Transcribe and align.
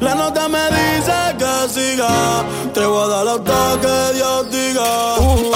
La 0.00 0.14
nota 0.16 0.48
me 0.48 0.58
dice 0.70 1.12
que 1.38 1.68
siga. 1.68 2.42
Te 2.74 2.84
voy 2.84 3.04
a 3.04 3.08
dar 3.08 3.28
hasta 3.28 3.80
que 3.80 4.16
Dios 4.16 4.50
diga. 4.50 5.18
Uh. 5.20 5.52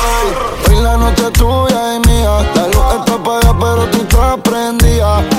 Hoy 0.69 0.83
la 0.83 0.97
noche 0.97 1.25
es 1.27 1.33
tuya 1.33 1.97
y 1.97 2.09
mía. 2.09 2.53
La 2.55 2.69
luz 2.69 2.95
está 3.01 3.15
apagada, 3.15 3.59
pero 3.59 3.87
tú 3.91 3.99
estás 4.03 4.39
prendida. 4.45 5.32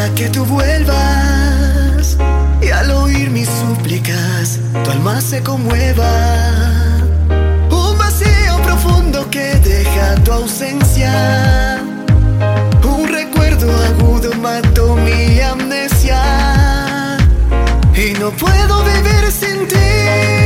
para 0.00 0.14
que 0.14 0.30
tú 0.30 0.46
vuelvas 0.46 2.16
y 2.62 2.70
al 2.70 2.90
oír 2.90 3.28
mis 3.28 3.48
súplicas 3.48 4.58
tu 4.82 4.90
alma 4.90 5.20
se 5.20 5.42
conmueva. 5.42 6.10
Un 7.70 7.98
vacío 7.98 8.62
profundo 8.64 9.28
que 9.30 9.56
deja 9.56 10.14
tu 10.24 10.32
ausencia. 10.32 11.82
Un 12.82 13.08
recuerdo 13.08 13.68
agudo 13.88 14.32
mató 14.36 14.96
mi 14.96 15.38
amnesia. 15.40 16.22
Y 17.94 18.18
no 18.18 18.30
puedo 18.30 18.82
vivir 18.84 19.30
sin 19.30 19.68
ti. 19.68 20.39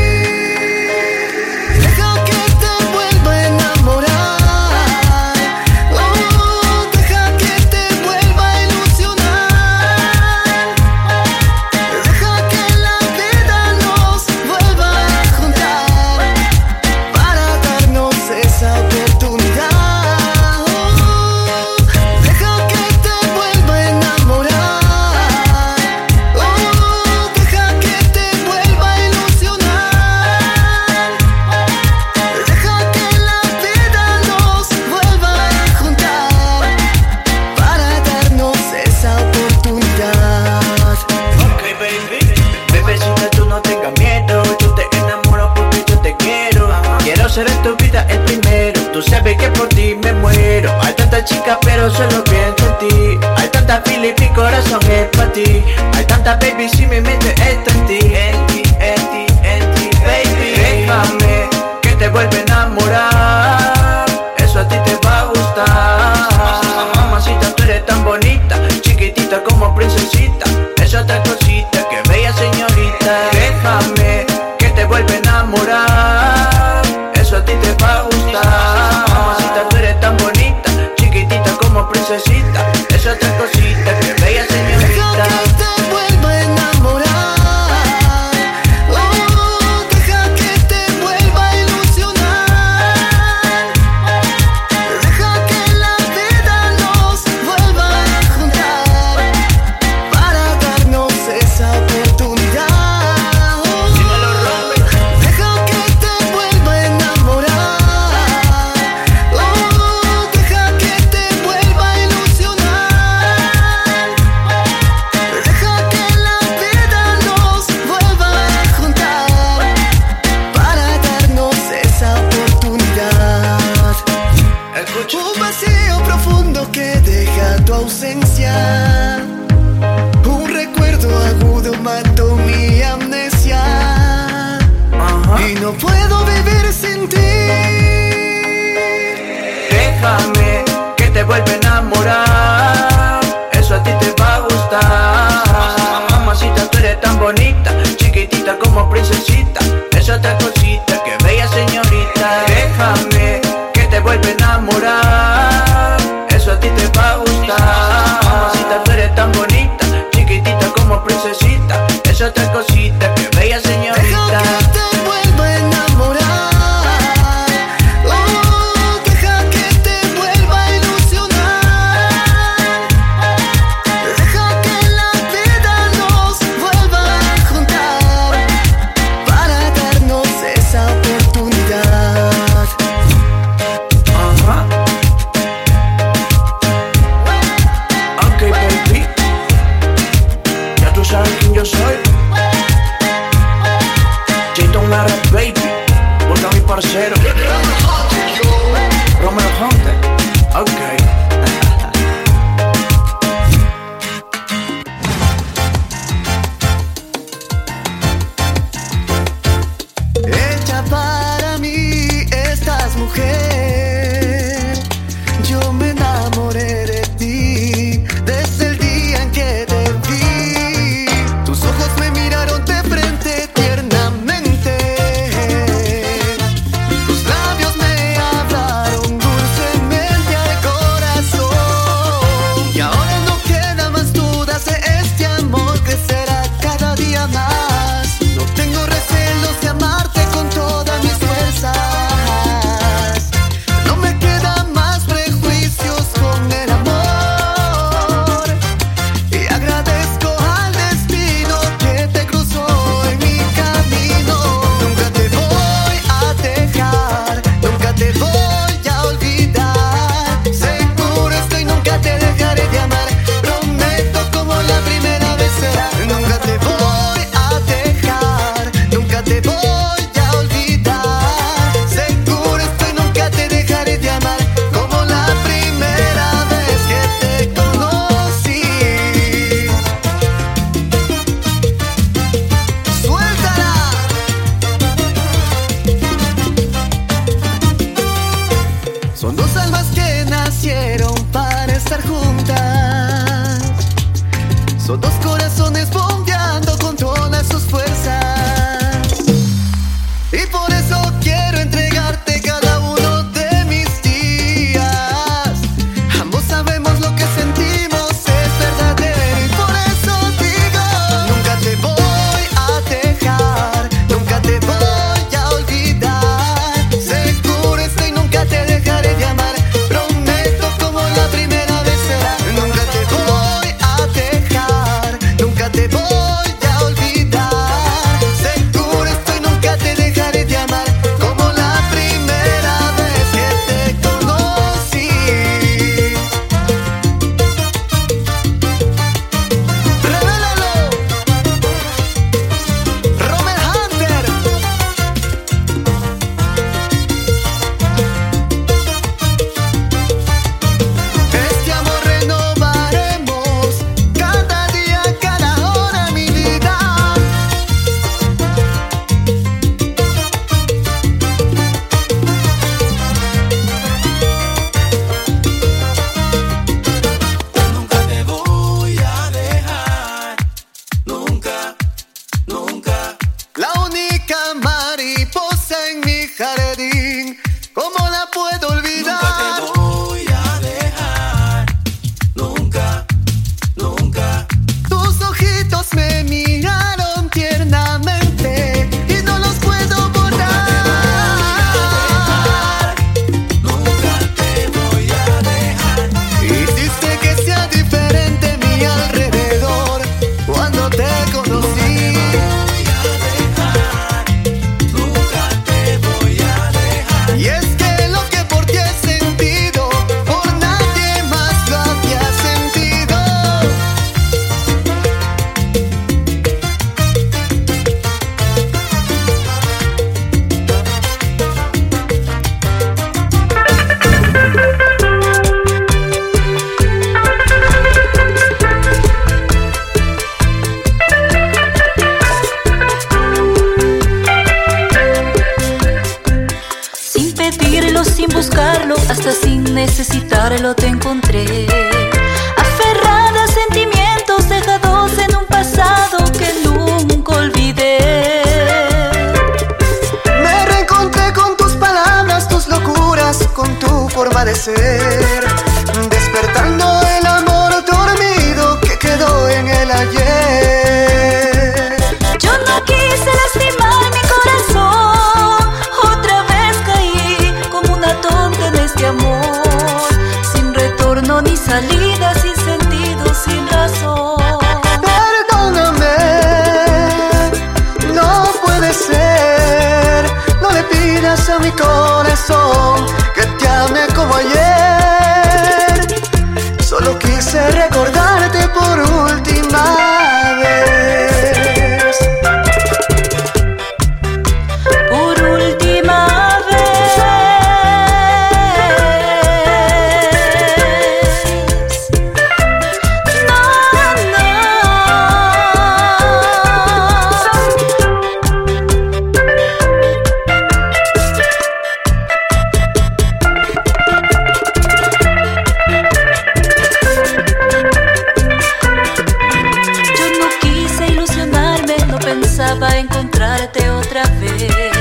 esperanza 522.43 522.99
encontrarte 522.99 523.91
otra 523.91 524.25
vez. 524.41 524.94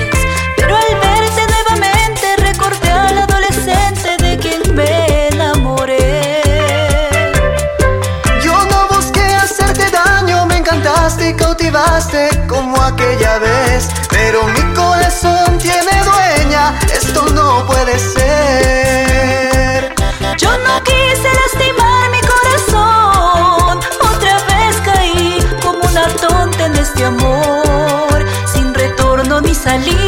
este 26.93 27.05
amor 27.05 28.25
sin 28.53 28.71
retorno 28.73 29.41
ni 29.41 29.55
salida. 29.55 30.02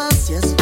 Yes. 0.00 0.59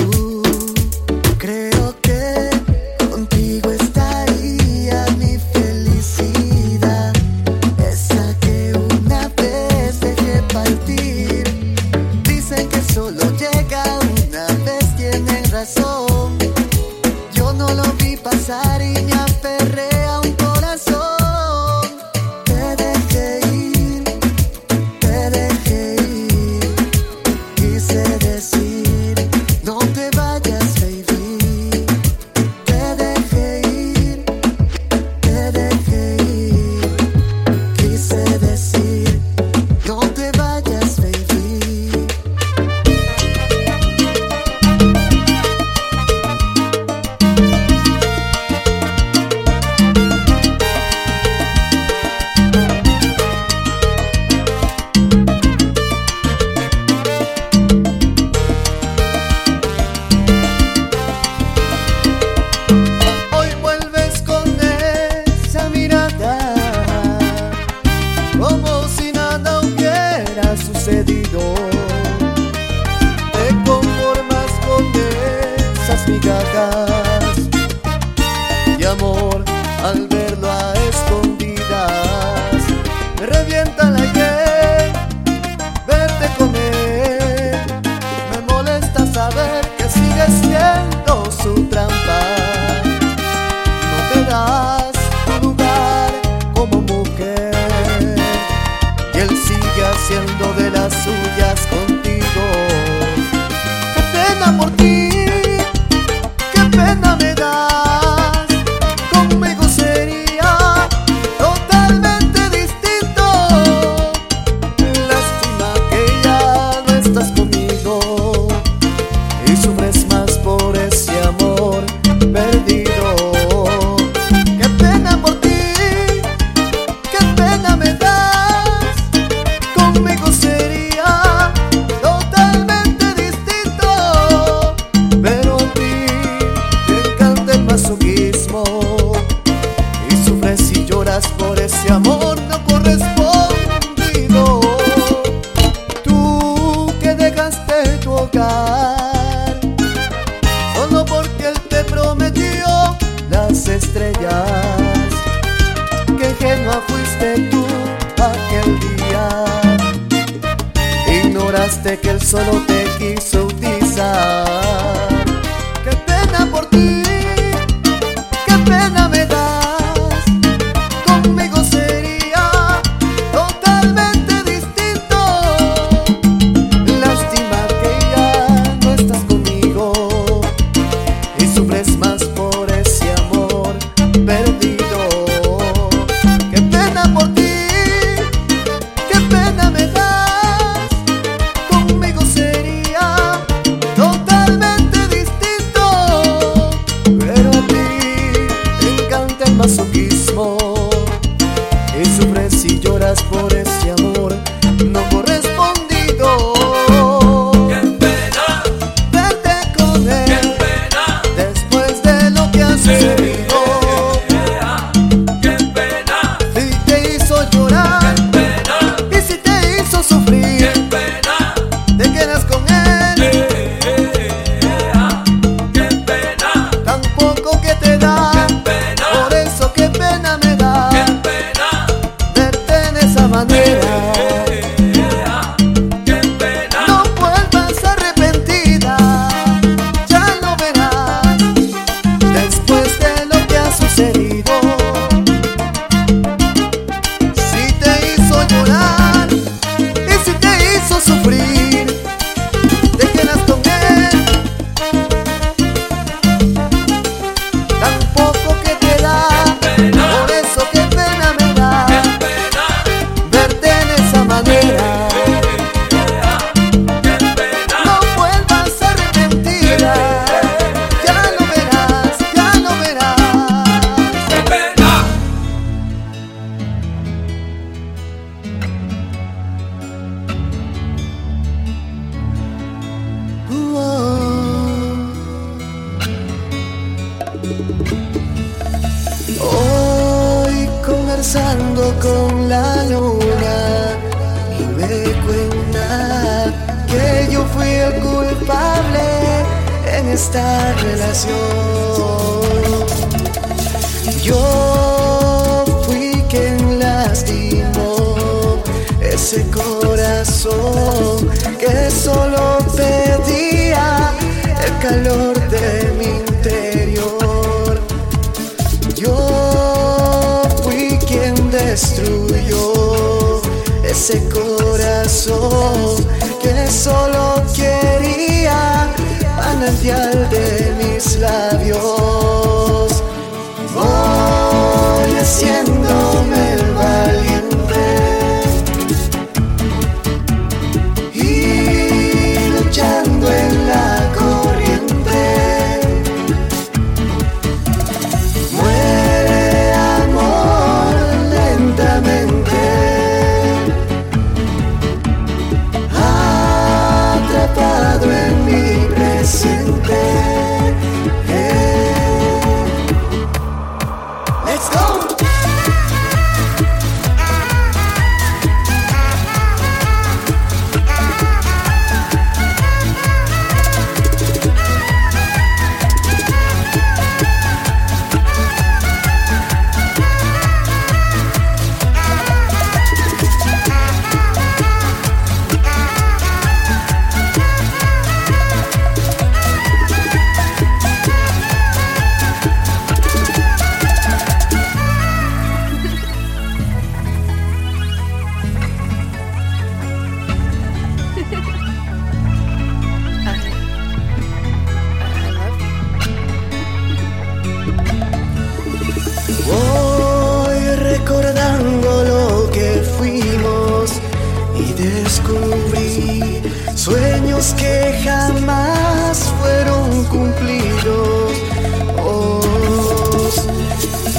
que 417.54 418.00
jamás 418.04 419.32
fueron 419.40 420.04
cumplidos. 420.04 421.32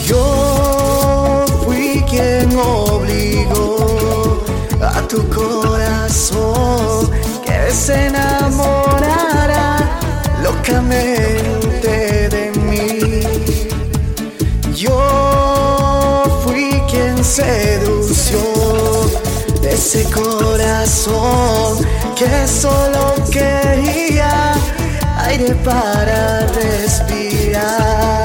Yo 0.06 1.46
fui 1.64 2.04
quien 2.10 2.58
obligó 2.58 4.44
a 4.82 5.02
tu 5.08 5.28
corazón 5.30 7.10
que 7.46 7.72
se 7.72 8.08
enamorara 8.08 9.78
locamente 10.44 12.30
de 12.30 12.52
mí. 12.60 13.22
Yo 14.74 16.24
fui 16.44 16.82
quien 16.90 17.24
sedució 17.24 18.40
ese 19.64 20.04
corazón 20.06 21.78
que 22.20 22.48
solo 22.50 23.16
quería 23.32 24.54
aire 25.26 25.56
para 25.64 26.46
respirar. 26.48 28.19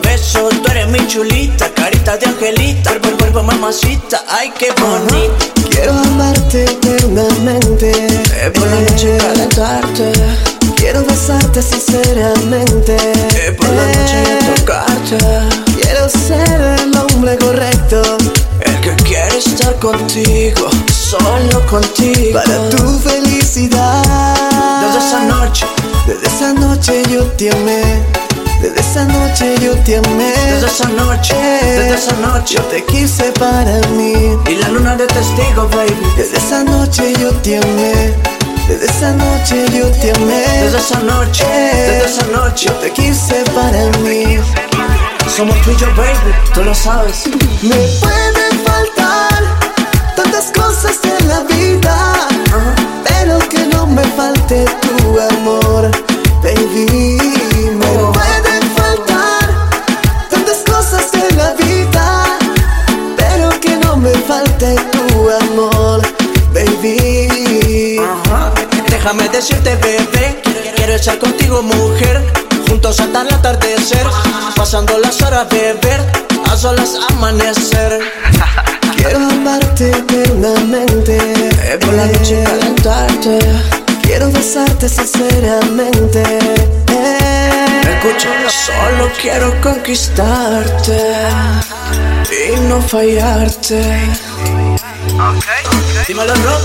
besos. 0.00 0.62
Tú 0.62 0.70
eres 0.70 0.88
mi 0.88 1.06
chulita, 1.06 1.72
carita 1.74 2.16
de 2.16 2.26
angelita. 2.26 2.92
Cuerpo, 3.18 3.42
mamacita, 3.42 4.24
ay, 4.28 4.52
qué 4.58 4.72
bonita. 4.80 5.44
Quiero 5.70 5.92
amarte 5.92 6.64
eternamente. 6.64 7.90
Eh, 7.90 8.50
por 8.54 8.66
la 8.66 8.80
noche 8.80 9.16
calentarte. 9.18 10.12
Quiero 10.76 11.04
besarte 11.04 11.62
sinceramente. 11.62 12.96
Eh, 13.34 13.52
por 13.52 13.68
la 13.68 13.86
noche 13.86 14.54
tocarte. 14.56 15.18
Quiero 15.80 16.08
ser 16.08 16.60
el 16.80 16.96
hombre 16.96 17.36
correcto. 17.38 18.02
El 18.60 18.80
que 18.80 18.94
quiere 19.04 19.38
estar 19.38 19.74
contigo, 19.78 20.70
solo 20.92 21.66
contigo. 21.66 22.40
Para 22.40 22.68
tu 22.70 22.98
felicidad. 23.00 24.02
Desde 24.82 25.06
esa 25.06 25.20
noche, 25.24 25.66
desde 26.06 26.26
esa 26.26 26.52
noche 26.52 27.02
yo 27.10 27.24
te. 27.32 28.23
Desde 28.64 28.80
esa 28.80 29.04
noche 29.04 29.54
yo 29.60 29.76
te 29.84 29.98
amé. 29.98 30.32
Desde 30.46 30.66
esa 30.68 30.88
noche, 30.88 31.34
desde 31.36 31.94
esa 31.96 32.16
noche 32.16 32.54
yo 32.54 32.62
te 32.62 32.82
quise 32.86 33.24
para 33.32 33.78
mí. 33.88 34.38
Y 34.48 34.54
la 34.54 34.68
luna 34.70 34.96
de 34.96 35.06
testigo, 35.06 35.68
baby. 35.68 35.94
Desde 36.16 36.38
esa 36.38 36.64
noche 36.64 37.12
yo 37.20 37.30
te 37.42 37.58
amé. 37.58 38.14
Desde 38.66 38.86
esa 38.86 39.12
noche 39.12 39.66
yo 39.70 39.90
te 40.00 40.12
amé. 40.12 40.46
Desde 40.62 40.78
esa 40.78 40.98
noche, 41.00 41.44
desde 41.44 42.06
esa 42.06 42.26
noche 42.28 42.68
yo 42.68 42.72
te 42.76 42.90
quise 42.92 43.44
para 43.54 43.84
mí. 43.98 44.38
Somos 45.36 45.60
tú 45.60 45.70
y 45.70 45.76
yo, 45.76 45.86
baby, 45.94 46.32
tú 46.54 46.64
lo 46.64 46.74
sabes. 46.74 47.26
Me 47.60 47.76
pueden 48.00 48.64
faltar 48.64 49.44
tantas 50.16 50.50
cosas 50.54 50.96
en 51.04 51.28
la 51.28 51.40
vida, 51.40 52.14
pero 53.04 53.38
que 53.50 53.58
no 53.66 53.86
me 53.88 54.04
falte 54.16 54.64
tu 54.80 55.20
amor, 55.20 55.90
baby. 56.42 57.18
Me 57.74 57.86
oh. 57.98 58.13
de 64.64 64.74
tu 64.92 65.30
amor, 65.30 66.00
baby. 66.52 67.98
Ajá. 67.98 68.52
Déjame 68.88 69.28
decirte, 69.28 69.76
bebé, 69.76 70.40
quiero 70.76 70.94
estar 70.94 71.18
contigo, 71.18 71.62
mujer. 71.62 72.24
Juntos 72.68 72.98
hasta 73.00 73.22
el 73.22 73.34
atardecer, 73.34 74.06
pasando 74.56 74.98
las 74.98 75.20
horas, 75.22 75.48
beber, 75.50 76.00
a 76.50 76.56
solas 76.56 76.96
amanecer. 77.10 78.00
Quiero 78.96 79.18
amarte 79.18 79.90
eternamente, 79.90 81.18
eh, 81.18 81.78
por 81.78 81.92
la 81.92 82.06
noche 82.06 82.42
calentarte. 82.42 83.38
Quiero 84.02 84.30
besarte 84.32 84.88
sinceramente. 84.88 86.22
Eh. 86.22 87.80
Me 87.84 87.92
escucho, 87.96 88.28
solo 88.48 89.10
quiero 89.20 89.52
conquistarte 89.60 90.98
y 92.30 92.60
no 92.68 92.80
fallarte. 92.80 93.82
Dímelo, 96.08 96.34
Rob. 96.34 96.60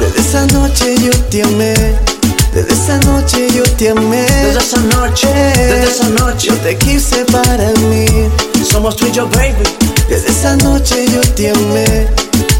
Desde 0.00 0.20
esa 0.20 0.46
noche 0.46 0.96
yo 0.98 1.10
te 1.30 1.42
amé. 1.42 1.74
Desde 2.52 2.72
esa 2.72 2.98
noche 2.98 3.46
yo 3.54 3.62
te 3.62 3.90
amé. 3.90 4.22
Desde 4.22 4.58
esa 4.58 4.80
noche, 4.80 5.28
desde 5.28 5.88
esa 5.88 6.08
noche 6.08 6.48
yo 6.48 6.56
te 6.56 6.76
quise 6.76 7.24
para 7.26 7.70
mí. 7.88 8.06
Somos 8.68 8.96
tú 8.96 9.06
y 9.06 9.12
yo, 9.12 9.28
baby. 9.28 9.62
Desde 10.08 10.30
esa 10.30 10.56
noche 10.56 11.06
yo 11.12 11.20
te 11.20 11.50
amé. 11.50 12.08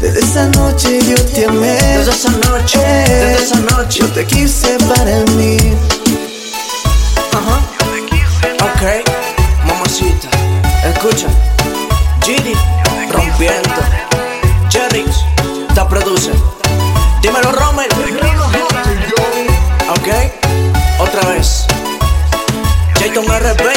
Desde 0.01 0.19
esa 0.19 0.45
noche 0.47 0.99
yo 1.05 1.15
te 1.25 1.45
amé. 1.45 1.73
Desde 1.73 2.11
esa 2.11 2.31
noche, 2.31 2.79
desde 2.79 3.43
esa 3.43 3.59
noche 3.59 3.99
yo 3.99 4.07
te 4.07 4.25
quise 4.25 4.77
para 4.87 5.19
mí. 5.35 5.57
Ajá. 7.33 7.59
Yo 7.79 7.85
te 7.91 8.05
quise 8.05 8.53
ok, 8.63 9.65
mamacita, 9.65 10.29
escucha. 10.87 11.27
Giri 12.23 12.53
rompiendo. 13.11 13.90
agarra 23.49 23.70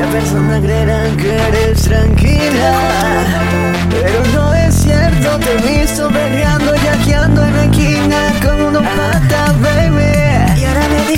La 0.00 0.06
persona 0.12 0.60
creerá 0.60 1.04
que 1.16 1.36
eres 1.48 1.82
tranquila, 1.82 2.72
pero 3.90 4.22
no 4.34 4.54
es 4.54 4.74
cierto. 4.74 5.38
Te 5.38 5.52
he 5.52 5.78
visto 5.78 6.08
peleando, 6.08 6.74
yaqueando 6.74 7.44
en 7.44 7.56
la 7.56 7.64
esquina 7.64 8.32
con 8.42 8.60
unos 8.62 8.82
patos 8.82 9.29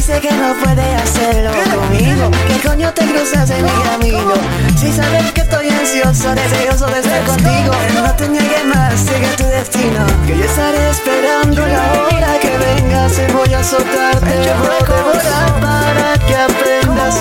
dice 0.06 0.20
que 0.20 0.32
no 0.32 0.52
puede 0.54 0.82
hacerlo 0.96 1.52
conmigo. 1.76 2.28
¿Qué 2.48 2.68
coño 2.68 2.92
te 2.92 3.04
cruzas 3.06 3.48
en 3.50 3.62
mi 3.62 3.70
camino? 3.70 4.34
Si 4.76 4.90
sabes 4.90 5.30
que 5.30 5.42
estoy 5.42 5.68
ansioso, 5.68 6.34
deseoso 6.34 6.86
de 6.86 6.98
estar 6.98 7.24
contigo. 7.24 7.72
No 7.94 8.12
te 8.16 8.28
niegues 8.28 8.64
más, 8.64 8.98
sigue 8.98 9.28
tu 9.36 9.44
destino. 9.44 10.04
Que 10.26 10.38
yo 10.38 10.44
estaré 10.44 10.90
esperando 10.90 11.64
la 11.64 11.92
hora 12.02 12.40
que 12.40 12.50
vengas 12.58 13.12
y 13.16 13.32
voy 13.32 13.54
a 13.54 13.60
azotarte. 13.60 14.26
Te 14.26 14.54
voy 14.54 14.76
a 14.80 14.84
cobrar 14.84 15.60
para 15.60 16.18
que 16.26 16.34
aprendas. 16.34 17.14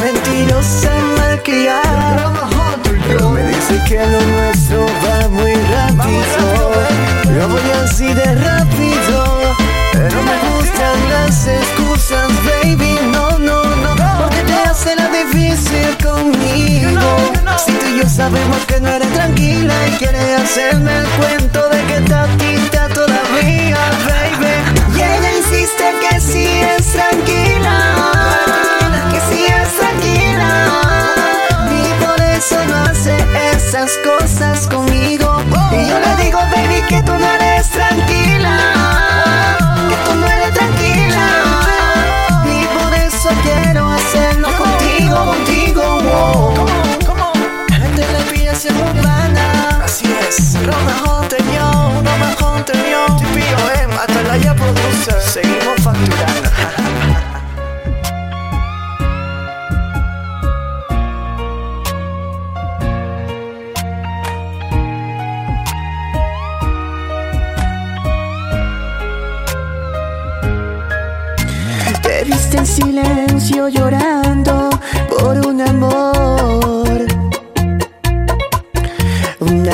Mentirosa, 0.00 0.90
malcriada. 1.16 2.32
Me 3.32 3.42
dice 3.46 3.80
que 3.86 4.04
lo 4.06 4.20
nuestro 4.20 4.86
va 5.04 5.28
muy 5.28 5.54
rápido. 5.54 6.72
Yo 7.32 7.48
voy 7.48 7.70
así 7.84 8.12
de 8.12 8.34
rápido. 8.34 8.93
Pero 10.04 10.22
me 10.22 10.36
gustan 10.50 11.08
las 11.08 11.46
excusas, 11.46 12.28
baby 12.44 12.98
No, 13.10 13.38
no, 13.38 13.64
no. 13.64 14.18
Porque 14.20 14.42
te 14.42 14.52
hace 14.52 14.94
la 14.96 15.08
difícil 15.08 15.96
conmigo. 15.96 17.00
Si 17.64 17.72
tú 17.72 17.86
y 17.86 18.00
yo 18.00 18.06
sabemos 18.06 18.58
que 18.66 18.80
no 18.80 18.90
eres 18.90 19.10
tranquila 19.14 19.72
Y 19.88 19.92
quieres 19.92 20.42
hacerme 20.42 20.94
el 20.98 21.06
cuento 21.06 21.70
de 21.70 21.82
que 21.84 22.00
tatita 22.02 22.88
todavía, 22.88 23.78
baby. 24.06 24.98
Y 24.98 25.00
ella 25.00 25.36
insiste 25.38 25.94
que 26.02 26.20
sí 26.20 26.48
es 26.60 26.86
tranquila 26.92 27.78
Que 29.10 29.20
sí 29.30 29.46
es 29.46 29.68
tranquila. 29.78 30.50
Y 31.70 32.04
por 32.04 32.20
eso 32.20 32.62
no 32.66 32.76
hace 32.90 33.16
esas 33.54 33.92
cosas 34.04 34.66
conmigo. 34.66 35.40
Y 35.72 35.88
yo 35.88 35.98
le 35.98 36.24
digo, 36.24 36.40
Yes, 50.36 50.56
roll 50.56 50.66
the 50.66 50.92
whole 51.06 51.22
thing, 51.28 51.54
yo. 51.54 51.83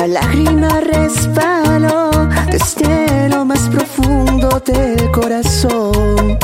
Una 0.01 0.19
lágrima 0.19 0.79
resbaló 0.79 2.09
desde 2.49 3.29
lo 3.29 3.45
más 3.45 3.69
profundo 3.69 4.59
del 4.65 5.11
corazón. 5.11 6.39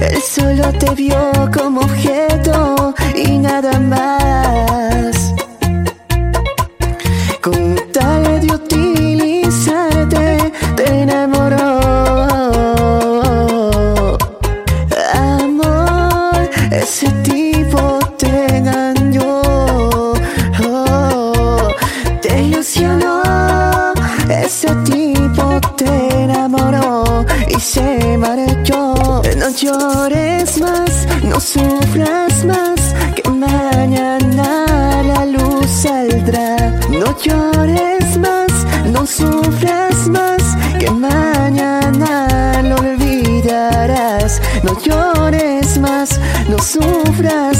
Él 0.00 0.22
solo 0.22 0.72
te 0.72 0.94
vio 0.94 1.50
como 1.52 1.82
objeto 1.82 2.94
y 3.14 3.38
nada 3.40 3.78
más. 3.78 4.35
Llores 37.26 38.18
más, 38.18 38.52
no 38.92 39.06
sufras 39.06 40.08
más, 40.08 40.42
que 40.78 40.90
mañana 40.90 42.62
lo 42.62 42.76
olvidarás. 42.76 44.40
No 44.62 44.72
llores 44.80 45.78
más, 45.78 46.20
no 46.48 46.58
sufras 46.58 47.55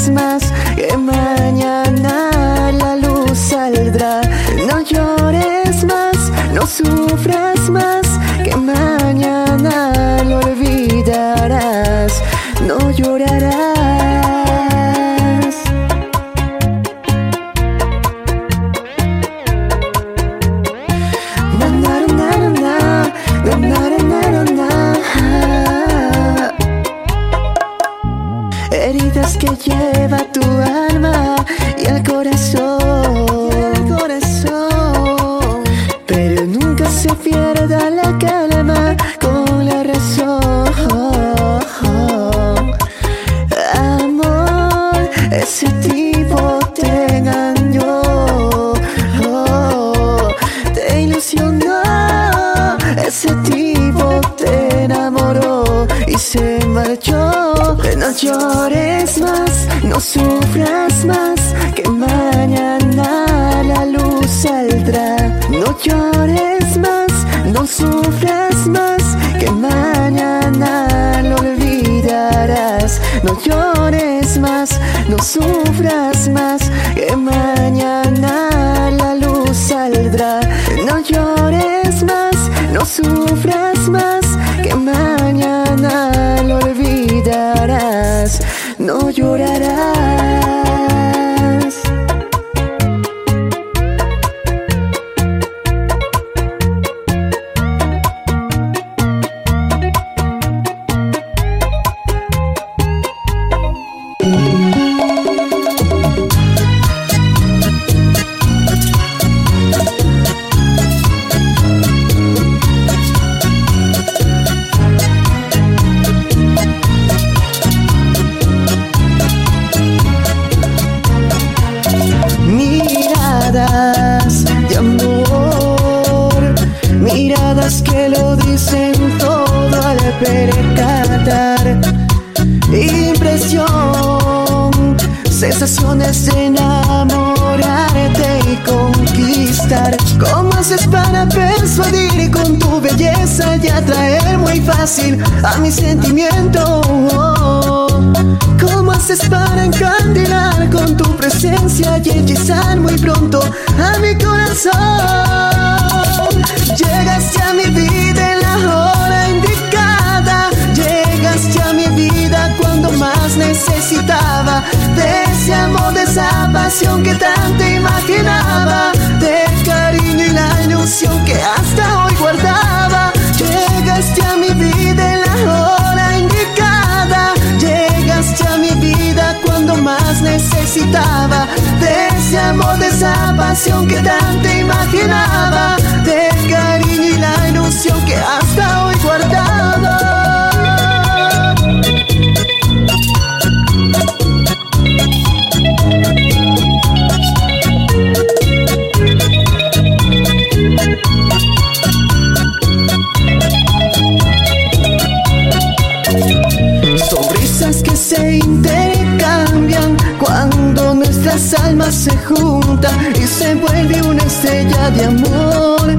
vuelve 213.67 214.01
una 214.01 214.23
estrella 214.23 214.89
de 214.91 215.05
amor. 215.05 215.89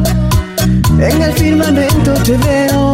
En 1.01 1.23
el 1.23 1.33
firmamento 1.35 2.13
te 2.25 2.37
veo 2.37 2.93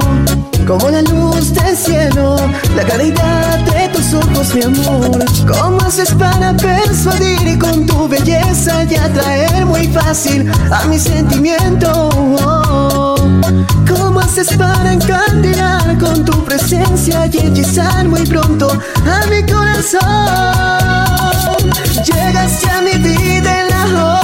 como 0.66 0.88
la 0.88 1.02
luz 1.02 1.52
del 1.52 1.76
cielo, 1.76 2.36
la 2.74 2.84
claridad 2.84 3.58
de 3.60 3.88
tus 3.88 4.14
ojos, 4.14 4.54
mi 4.54 4.62
amor. 4.62 5.24
¿Cómo 5.46 5.78
haces 5.86 6.12
para 6.12 6.54
persuadir 6.56 7.46
y 7.46 7.58
con 7.58 7.86
tu 7.86 8.08
belleza 8.08 8.84
y 8.84 8.94
atraer 8.94 9.66
muy 9.66 9.86
fácil 9.88 10.50
a 10.70 10.84
mi 10.86 10.98
sentimiento? 10.98 12.08
¿Cómo 13.88 14.20
haces 14.20 14.48
para 14.56 14.92
encandilar 14.92 15.98
con 15.98 16.24
tu 16.24 16.44
presencia 16.44 17.26
y 17.26 17.38
hechizar 17.38 18.08
muy 18.08 18.24
pronto 18.26 18.70
a 18.70 19.26
mi 19.26 19.42
corazón? 19.50 20.00
Llegaste 22.04 22.70
a 22.70 22.80
mi 22.80 22.94
vida 23.02 23.60
en 23.60 23.68
la 23.68 23.84
hora 24.02 24.23